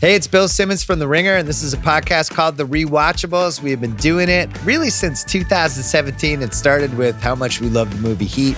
[0.00, 3.60] Hey, it's Bill Simmons from The Ringer, and this is a podcast called The Rewatchables.
[3.60, 6.40] We have been doing it really since 2017.
[6.40, 8.56] It started with how much we love the movie Heat.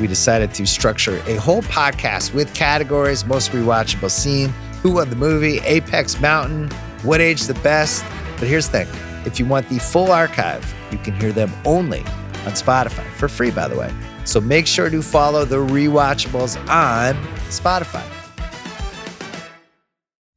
[0.00, 4.48] We decided to structure a whole podcast with categories most rewatchable scene,
[4.82, 6.72] who won the movie, Apex Mountain,
[7.04, 8.04] what age the best.
[8.40, 12.00] But here's the thing if you want the full archive, you can hear them only
[12.00, 13.94] on Spotify for free, by the way.
[14.24, 17.14] So make sure to follow The Rewatchables on
[17.46, 18.19] Spotify.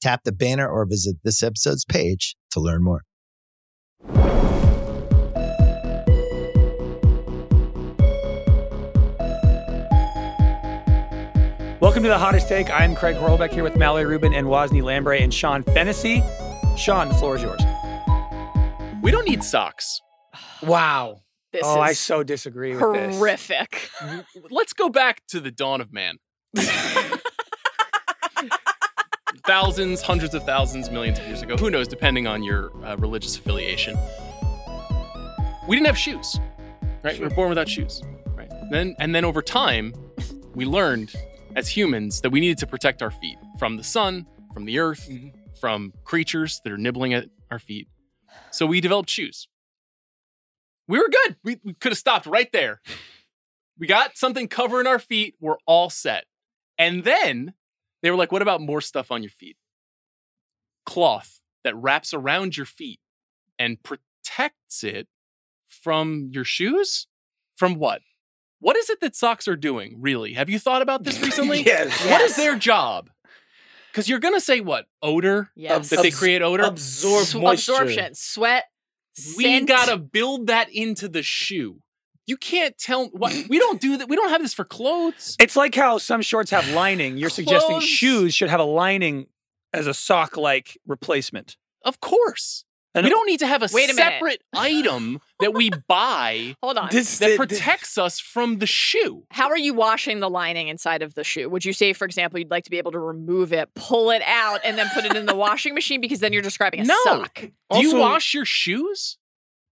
[0.00, 3.02] Tap the banner or visit this episode's page to learn more.
[11.80, 12.70] Welcome to the hottest take.
[12.70, 16.22] I'm Craig Horlbeck here with Mallory Rubin and Wosny Lambre and Sean Fennessey.
[16.76, 17.60] Sean, the floor is yours.
[19.02, 20.00] We don't need socks.
[20.62, 21.20] Wow.
[21.52, 23.16] This oh, I so disagree with this.
[23.16, 23.90] horrific.
[24.50, 26.18] Let's go back to the dawn of man.
[29.44, 31.56] thousands, hundreds of thousands, millions of years ago.
[31.56, 33.96] Who knows, depending on your uh, religious affiliation.
[35.68, 36.38] We didn't have shoes,
[37.02, 37.18] right?
[37.18, 38.02] We were born without shoes,
[38.34, 38.50] right?
[38.70, 39.94] Then, and then over time,
[40.54, 41.14] we learned
[41.56, 45.08] as humans that we needed to protect our feet from the sun, from the earth,
[45.60, 47.88] from creatures that are nibbling at our feet.
[48.50, 49.48] So we developed shoes.
[50.88, 51.36] We were good.
[51.44, 52.80] We, we could have stopped right there.
[53.78, 55.34] We got something covering our feet.
[55.40, 56.24] We're all set.
[56.78, 57.54] And then
[58.02, 59.56] they were like, what about more stuff on your feet?
[60.86, 63.00] Cloth that wraps around your feet
[63.58, 65.08] and protects it
[65.68, 67.06] from your shoes?
[67.56, 68.00] From what?
[68.60, 70.34] What is it that socks are doing, really?
[70.34, 71.62] Have you thought about this recently?
[71.62, 71.90] Yes.
[72.06, 73.10] What is their job?
[73.90, 74.86] Because you're going to say what?
[75.02, 75.50] Odor?
[75.56, 75.90] Yes.
[75.90, 76.64] That they create odor?
[76.64, 77.72] Absorb moisture.
[77.72, 78.64] absorption, sweat.
[79.36, 81.80] we gotta build that into the shoe.
[82.26, 84.08] You can't tell what we don't do that.
[84.08, 85.36] We don't have this for clothes.
[85.40, 87.16] It's like how some shorts have lining.
[87.16, 89.26] You're suggesting shoes should have a lining
[89.72, 91.56] as a sock like replacement.
[91.84, 92.64] Of course.
[92.92, 94.14] And we don't need to have a Wait a minute.
[94.14, 96.88] separate item that we buy Hold on.
[96.90, 99.22] This that th- protects us from the shoe.
[99.30, 101.48] How are you washing the lining inside of the shoe?
[101.48, 104.22] Would you say, for example, you'd like to be able to remove it, pull it
[104.26, 106.00] out, and then put it in the washing machine?
[106.00, 106.96] Because then you're describing a No.
[107.04, 107.44] sock.
[107.70, 109.18] Do you wash your shoes?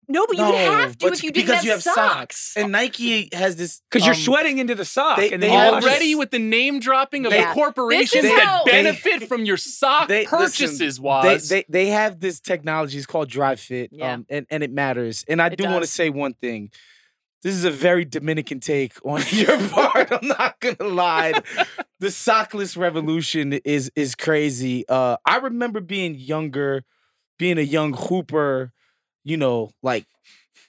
[0.08, 2.52] No, but you would have to if you didn't because have you have socks.
[2.56, 5.16] And Nike has this Because you're um, sweating into the sock.
[5.18, 5.86] they- and they then you have wash it.
[5.88, 7.48] Already with the name dropping of Yeah.
[7.48, 11.48] the corporations This is that They- benefit from your sock they- listen, purchases They, was.
[11.48, 12.98] they they have this technology.
[12.98, 13.90] It's called Dri-FIT.
[13.92, 14.12] Yeah.
[14.12, 15.24] Um, and, and it matters.
[15.28, 16.70] And I It do want to say one thing.
[17.42, 20.10] This is a very Dominican take on your part.
[20.12, 21.32] I'm not gonna lie.
[22.00, 24.84] the sockless revolution is is crazy.
[24.88, 26.84] Uh, I remember being younger,
[27.38, 28.72] being a young hooper.
[29.26, 30.06] You know, like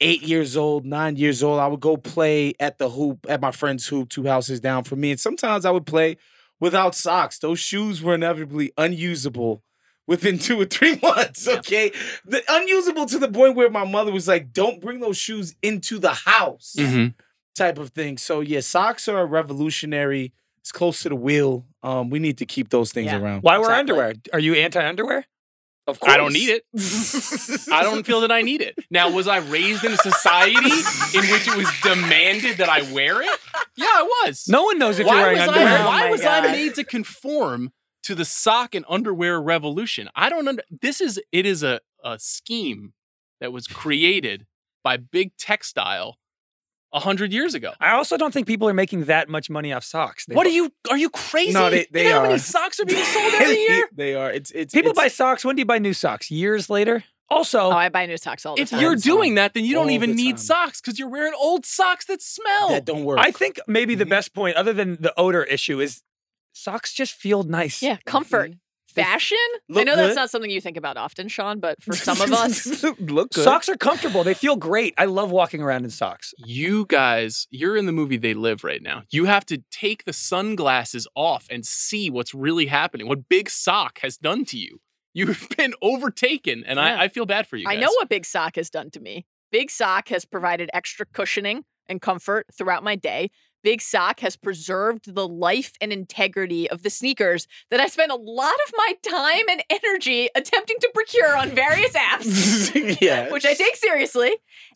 [0.02, 1.60] eight years old, nine years old.
[1.60, 5.00] I would go play at the hoop at my friend's hoop, two houses down from
[5.00, 6.18] me, and sometimes I would play
[6.60, 7.38] without socks.
[7.38, 9.62] Those shoes were inevitably unusable
[10.08, 11.48] within two or three months.
[11.48, 11.92] Okay,
[12.26, 16.00] the, unusable to the point where my mother was like, "Don't bring those shoes into
[16.00, 17.14] the house," Mhm.
[17.56, 18.18] type of thing.
[18.18, 20.34] So yeah, socks are a revolutionary.
[20.62, 21.66] It's close to the wheel.
[21.84, 23.20] Um, we need to keep those things Yeah.
[23.22, 23.42] around.
[23.44, 23.92] Why wear Exactly.
[23.94, 24.14] underwear?
[24.34, 25.26] Are you anti underwear?
[25.88, 26.64] Of course, I don't need it.
[27.72, 28.76] I don't feel that I need it.
[28.92, 33.22] Now, was I raised in a society in which it was demanded that I wear
[33.22, 33.40] it?
[33.78, 34.48] Yeah, I was.
[34.50, 35.68] No one knows if you're why wearing was underwear.
[35.68, 37.72] I, Oh why my was I made to conform
[38.04, 40.10] to the sock and underwear revolution?
[40.14, 40.64] I don't under.
[40.82, 42.94] This is it is a a scheme
[43.40, 44.46] that was created
[44.84, 46.18] by big textile
[46.94, 47.74] a hundred years ago.
[47.80, 50.26] I also don't think people are making that much money off socks.
[50.26, 50.72] They What bu- are you?
[50.92, 51.54] Are you crazy?
[51.54, 52.28] No, they- they you know how are.
[52.28, 53.90] many socks are being sold every year?
[53.96, 54.32] they are.
[54.32, 55.44] It's it's People it's, buy socks.
[55.46, 56.32] When do you buy new socks?
[56.32, 57.04] Years later.
[57.30, 58.78] Also, Oh, I buy new socks all the If time.
[58.80, 62.06] If you're doing that, then you don't even need socks because you're wearing old socks
[62.06, 62.70] that smell.
[62.70, 63.20] that don't work.
[63.20, 64.10] I think maybe the Mhm.
[64.10, 66.04] best point, other than the odor issue, is
[66.54, 67.82] socks just feel nice.
[67.84, 68.54] yeah, comfort,
[69.04, 69.38] fashion.
[69.76, 70.16] I know that's good.
[70.16, 73.44] not something you think about often, Sean, but for some of us, look good.
[73.44, 74.24] Socks are comfortable.
[74.24, 74.94] They feel great.
[74.98, 76.34] I love walking around in socks.
[76.38, 79.04] You guys, you're in the movie They Live right now.
[79.10, 84.00] You have to take the sunglasses off and see what's really happening, what Big Sock
[84.00, 84.80] has done to you.
[85.14, 86.86] You've been overtaken, and Yeah.
[86.86, 87.66] I, I feel bad for you.
[87.68, 89.26] I know what Big Sock has done to me.
[89.52, 93.30] Big Sock has provided extra cushioning and comfort throughout my day.
[93.68, 98.16] Big Sock has preserved the life and integrity of the sneakers that I spend a
[98.16, 103.30] lot of my time and energy attempting to procure on various apps, yeah.
[103.34, 104.30] which I take seriously,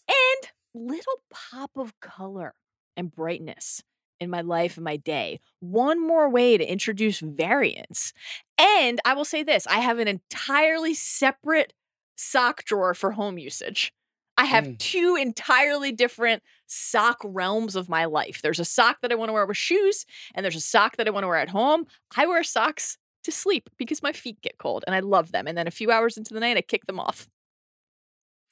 [0.09, 2.53] and little pop of color
[2.97, 3.81] and brightness
[4.19, 5.39] in my life and my day.
[5.61, 8.11] One more way to introduce variance.
[8.57, 11.71] And I will say this I have an entirely separate
[12.17, 13.93] sock drawer for home usage.
[14.41, 14.79] I have Mm.
[14.79, 18.41] two entirely different sock realms of my life.
[18.41, 20.03] There's a sock that I want to wear with shoes,
[20.33, 21.85] and there's a sock that I want to wear at home.
[22.17, 25.45] I wear socks to sleep because my feet get cold and I love them.
[25.45, 27.29] And then a few hours into the night, I kick them off.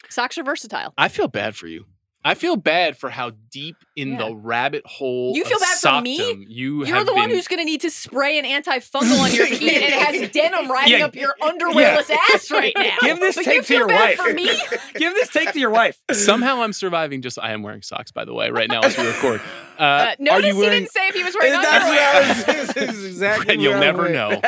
[0.10, 0.94] Socks are versatile.
[0.96, 1.86] I feel bad for you.
[2.24, 4.18] I feel bad for how deep in Yeah.
[4.18, 6.46] the rabbit hole You feel bad for me?
[6.50, 9.62] you You're the one who's going to need to spray an antifungal on your feet
[9.72, 11.06] and it has denim riding Yeah.
[11.06, 12.98] up your underwearless ass right now.
[13.02, 14.18] Give this But tape you to your wife.
[14.18, 14.50] For me?
[14.96, 16.02] Give this take to your wife.
[16.12, 17.22] Somehow I'm surviving.
[17.22, 19.40] Just I am wearing socks, by the way, right now as we record.
[19.80, 22.14] Uh, Uh, notice you he didn't say if he was wearing That's underwear.
[22.14, 24.42] what I was- this is exactly And you'll never know.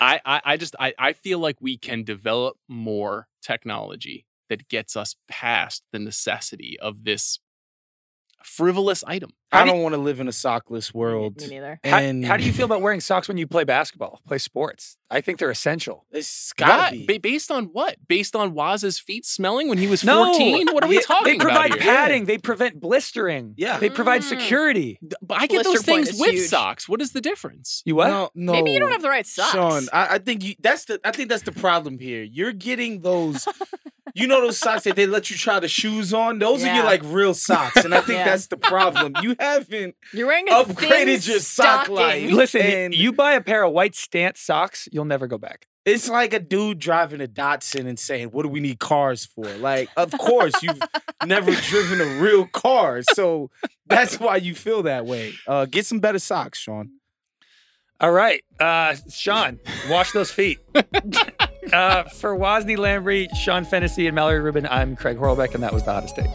[0.00, 4.96] I, I, I just I, I feel like we can develop more technology that gets
[4.96, 7.38] us past the necessity of this
[8.44, 9.30] frivolous item.
[9.50, 11.38] I How do don't want to live in a sockless world.
[11.40, 11.80] Me neither.
[11.82, 14.98] How, And how do you feel about wearing socks when you play basketball, play sports?
[15.10, 16.04] I think they're essential.
[16.10, 17.06] It's gotta be.
[17.06, 17.96] Ba- based on what?
[18.08, 20.26] Based on Waz's feet smelling when he was No.
[20.34, 20.68] 14?
[20.74, 21.92] What are we Yeah, talking They provide about here?
[21.94, 22.24] padding.
[22.26, 23.54] They prevent blistering.
[23.56, 23.78] Yeah.
[23.78, 24.28] They provide Mm.
[24.28, 24.98] security.
[25.22, 26.48] But I get Blister those things with huge.
[26.50, 26.86] socks.
[26.86, 27.82] What is the difference?
[27.86, 28.08] You what?
[28.08, 28.52] No, no.
[28.52, 29.52] Maybe you don't have the right socks.
[29.52, 32.22] Sean, I, I think you that's the I think that's the problem here.
[32.22, 33.48] You're getting those
[34.18, 36.38] you know those socks that they let you try the shoes on?
[36.38, 36.76] Those are Yeah.
[36.76, 37.84] your like real socks.
[37.84, 38.24] And I think Yeah.
[38.24, 39.14] that's the problem.
[39.22, 41.94] You haven't You're wearing a upgraded thin your sock stocking.
[41.94, 42.30] life.
[42.32, 45.66] Listen, And- you buy a pair of white stance socks, you'll never go back.
[45.86, 49.44] it's like a dude driving a Datsun and saying, What do we need cars for?
[49.56, 50.80] Like, of course, you've
[51.24, 53.00] never driven a real car.
[53.14, 53.50] So
[53.86, 55.32] that's why you feel that way.
[55.46, 56.90] Uh get some better socks, Sean.
[58.00, 59.58] All right, uh, Sean,
[59.90, 60.58] wash those feet.
[61.72, 65.84] uh, for Wosny Lambre, Sean Fennessey, and Mallory Rubin, I'm Craig Horlbeck, and that was
[65.84, 66.30] the hottest take.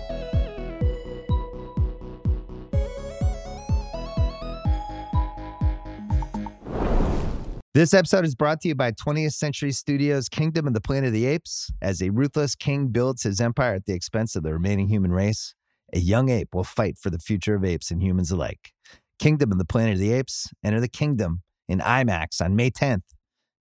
[7.74, 11.14] This episode is brought to you by 20th Century Studios' Kingdom of the Planet of
[11.14, 11.72] the Apes.
[11.82, 15.56] As a ruthless king builds his empire at the expense of the remaining human race,
[15.92, 18.74] a young ape will fight for the future of apes and humans alike.
[19.18, 20.54] Kingdom of the Planet of the Apes.
[20.64, 23.04] Enter the kingdom in IMAX on May 10th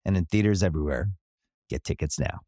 [0.05, 1.09] and in theaters everywhere.
[1.73, 2.41] Get tickets now.